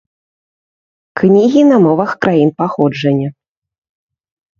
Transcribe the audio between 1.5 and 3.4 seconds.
на мовах краін паходжання.